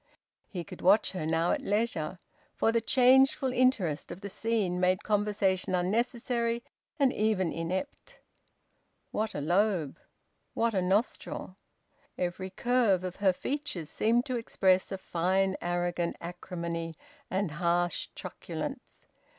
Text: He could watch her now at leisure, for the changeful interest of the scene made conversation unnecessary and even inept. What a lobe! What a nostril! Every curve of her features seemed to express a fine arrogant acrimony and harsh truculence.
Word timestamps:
He 0.47 0.63
could 0.63 0.81
watch 0.81 1.11
her 1.11 1.27
now 1.27 1.51
at 1.51 1.61
leisure, 1.61 2.17
for 2.55 2.71
the 2.71 2.81
changeful 2.81 3.53
interest 3.53 4.11
of 4.11 4.21
the 4.21 4.29
scene 4.29 4.79
made 4.79 5.03
conversation 5.03 5.75
unnecessary 5.75 6.63
and 6.97 7.13
even 7.13 7.53
inept. 7.53 8.19
What 9.11 9.35
a 9.35 9.41
lobe! 9.41 9.99
What 10.55 10.73
a 10.73 10.81
nostril! 10.81 11.55
Every 12.17 12.49
curve 12.49 13.03
of 13.03 13.17
her 13.17 13.31
features 13.31 13.91
seemed 13.91 14.25
to 14.25 14.37
express 14.37 14.91
a 14.91 14.97
fine 14.97 15.55
arrogant 15.61 16.15
acrimony 16.19 16.95
and 17.29 17.51
harsh 17.51 18.07
truculence. 18.15 19.05